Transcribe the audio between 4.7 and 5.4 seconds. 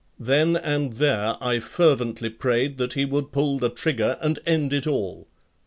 it all.